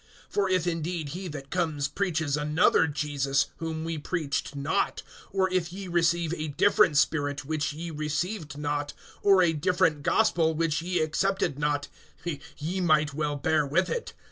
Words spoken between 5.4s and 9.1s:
if ye receive a different spirit, which ye received not,